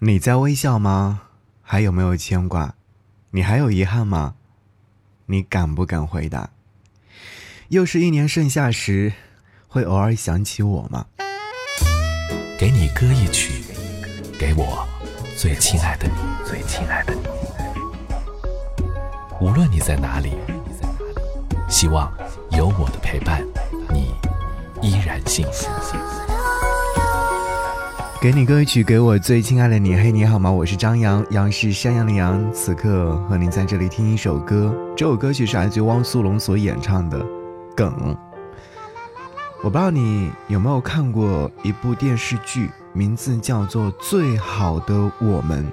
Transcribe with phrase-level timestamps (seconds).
[0.00, 1.22] 你在微笑吗？
[1.60, 2.76] 还有没有牵挂？
[3.32, 4.36] 你还有遗憾吗？
[5.26, 6.50] 你敢不敢回答？
[7.70, 9.12] 又是一年盛夏时，
[9.66, 11.06] 会偶尔想起我吗？
[12.56, 13.64] 给你歌一曲，
[14.38, 14.86] 给我
[15.36, 16.14] 最亲爱的你，
[16.46, 17.22] 最亲爱的你。
[19.40, 20.36] 无论你在哪里，
[21.68, 22.16] 希望
[22.52, 23.44] 有我的陪伴，
[23.90, 24.14] 你
[24.80, 25.66] 依然幸福。
[28.20, 29.94] 给你歌曲，给我最亲爱的你。
[29.94, 30.50] 嘿，你好吗？
[30.50, 32.52] 我是张扬，杨是山羊的羊。
[32.52, 37.20] 此刻和您在这里听一首歌，这首歌曲是来自汪苏泷所演唱的
[37.76, 37.92] 《梗》。
[39.62, 45.64] 我不知道你有没有看过一部电视剧，名字叫做《最好的我们》。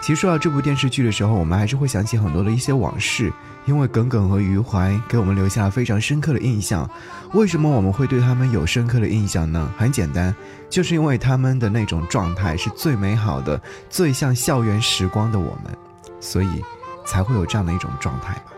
[0.00, 3.32] 其实说到这部电视剧的时候，我们还是会想起很多的一些往事，
[3.66, 6.88] 因为耿耿和余淮给我们留下了非常深刻的印象。
[7.34, 9.70] 为什么我们会对他们有深刻的印象呢？
[9.76, 10.34] 很简单，
[10.70, 15.76] 就是因为他们的那种状态是最美好的，最像校园时光的我们，
[16.20, 16.64] 所以
[17.04, 18.52] 才会有这样的一种状态吧。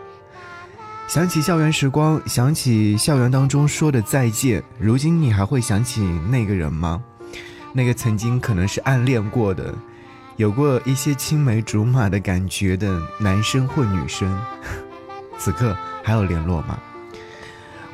[1.07, 7.03] 想起校园时光，想起校园当中说的再见，如今你还会想起那个人吗？
[7.73, 9.73] 那个曾经可能是暗恋过的。
[10.37, 14.39] 有过一些青梅竹马的感觉的男生或女生，
[15.37, 16.79] 此刻还有联络吗？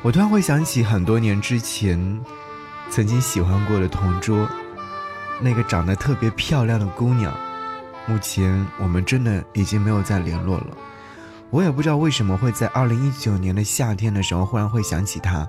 [0.02, 2.20] 我突然会想起很多年之前，
[2.88, 4.48] 曾经喜欢过的同桌，
[5.40, 7.34] 那个长得特别漂亮的姑娘，
[8.06, 10.66] 目前我们真的已经没有再联络了。
[11.50, 15.46] 我也不知道为什么会在二零一九年的夏天的时候忽然会想起她，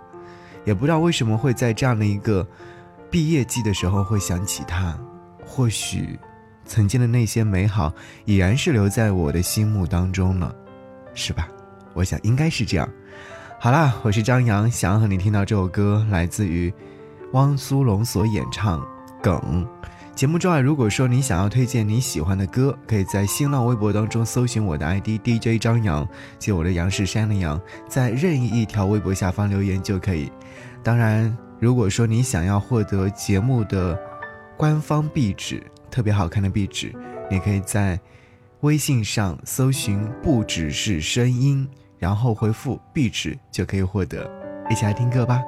[0.66, 2.45] 也不知道为什么会在这样的一个
[3.12, 4.98] 毕业季的时候会想起她，
[5.45, 6.20] 或许。
[6.70, 7.92] 曾经的那些美好，
[8.25, 10.56] 已然是留在我的心目当中了，
[11.16, 11.50] 是吧？
[11.95, 12.88] 我想应该是这样。
[13.59, 16.72] 好啦，我是张扬，想要和你听到这首歌，来自于
[17.34, 18.80] 汪苏泷所演唱
[19.20, 19.36] 《梗》。
[20.14, 30.32] 节目之外，如果说你想要推荐你喜欢的歌，可以在新浪微博当中搜寻我的 ID DJ 张扬，借我的杨是山的杨，在任意一条微博下方留言就可以。
[30.83, 33.99] 当然，如果说你想要获得节目的
[34.55, 35.64] 官方壁纸。
[35.89, 36.94] 特别好看的壁纸，
[37.30, 38.00] 你可以在
[38.61, 41.67] 微信上搜寻“不只是声音”，
[42.00, 44.30] 然后回复“壁纸”就可以获得。
[44.70, 45.42] 一起来听歌吧。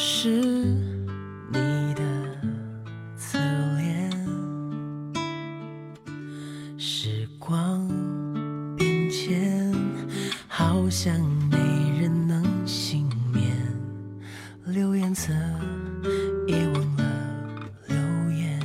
[0.00, 2.02] 是你的
[3.16, 3.36] 侧
[3.76, 4.08] 脸
[6.78, 7.84] 时光
[8.76, 9.74] 变迁
[10.46, 11.20] 好像
[11.50, 11.58] 没
[12.00, 13.56] 人能幸免
[14.66, 15.32] 留言册
[16.46, 17.04] 也忘了
[17.88, 17.96] 留
[18.30, 18.60] 言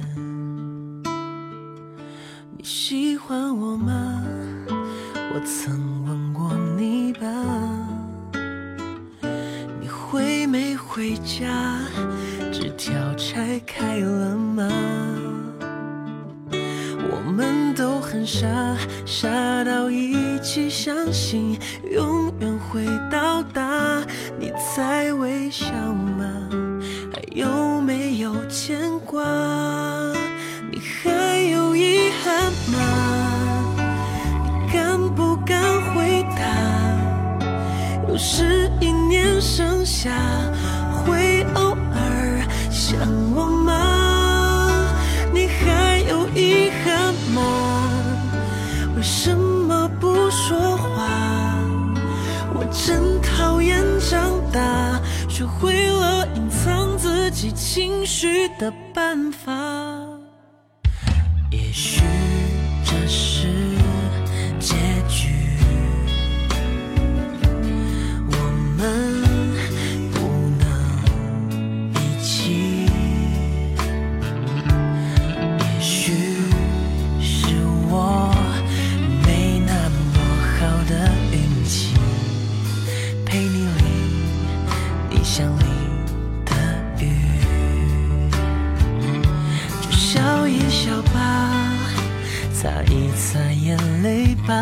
[2.56, 4.24] 你喜欢我吗？
[5.34, 7.73] 我曾问过你吧
[10.96, 11.48] 回家？
[12.52, 14.70] 纸条拆开了吗？
[17.10, 18.48] 我们都很傻，
[19.04, 19.28] 傻
[19.64, 21.58] 到一起相信
[21.92, 24.04] 永远会到达。
[24.40, 26.26] 你在微笑吗？
[27.12, 29.24] 还有没有牵挂？
[30.72, 33.76] 你还有遗憾吗？
[34.44, 35.60] 你敢不敢
[35.96, 36.46] 回答？
[38.08, 40.12] 又是一年盛夏，
[52.86, 55.00] 真讨厌长大，
[55.30, 59.54] 学会了隐藏自己情绪的办法。
[61.50, 62.02] 也许
[90.44, 91.50] 笑一笑吧
[92.54, 94.54] 擦一擦眼泪吧。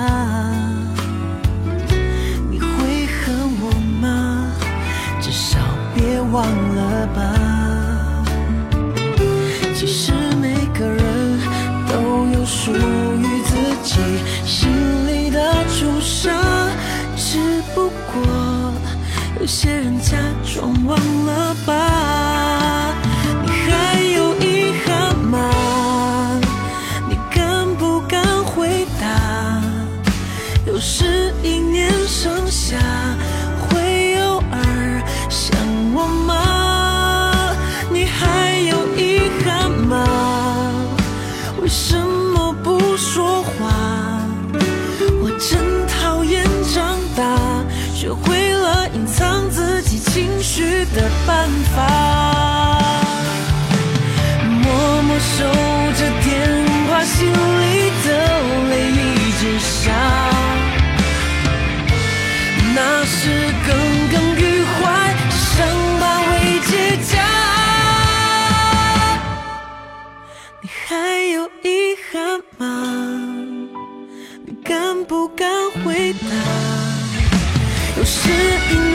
[2.51, 4.51] 你会恨我吗？
[5.19, 5.57] 至少
[5.95, 7.19] 别忘了吧。
[9.73, 11.39] 其实每个人
[11.87, 13.95] 都有属于自己
[14.45, 14.69] 心
[15.07, 16.31] 里的朱砂
[17.17, 17.39] 只
[17.73, 18.71] 不过
[19.39, 20.95] 有些人假装忘
[50.93, 51.77] 的办法，
[54.43, 55.45] 默默守
[55.97, 56.29] 着电
[56.89, 58.07] 话，心里的
[58.69, 59.91] 泪一直下。
[62.75, 63.19] 那是
[63.65, 63.69] 耿
[64.11, 64.81] 耿于怀，
[65.29, 65.67] 伤
[65.99, 66.31] 疤未
[66.67, 66.71] 结
[67.07, 67.11] 痂。
[70.61, 70.89] 你还
[71.31, 72.63] 有遗憾吗？
[74.45, 75.47] 你敢不敢
[75.83, 76.27] 回答？
[77.97, 78.29] 有时
[78.71, 78.90] 因。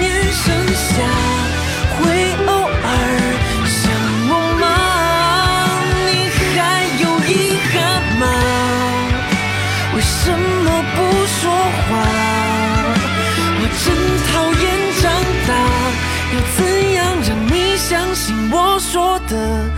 [18.97, 19.71] 说的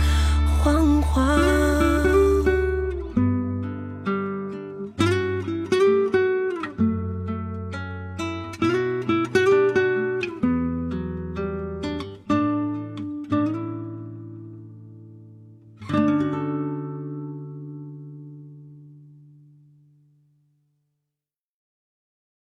[0.63, 1.48] 谎话。